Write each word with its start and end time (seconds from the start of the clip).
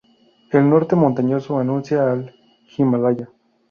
El 0.49 0.67
norte, 0.67 0.95
montañoso, 0.95 1.59
anuncia 1.59 2.11
al 2.11 2.33
Himalaya. 2.75 3.29